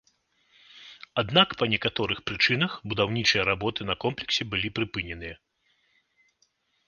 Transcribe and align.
Аднак 1.21 1.49
па 1.59 1.65
некаторых 1.73 2.21
прычынах 2.29 2.71
будаўнічыя 2.93 3.43
работы 3.51 3.81
на 3.89 3.95
комплексе 4.05 4.41
былі 4.53 4.67
прыпыненыя. 4.79 5.35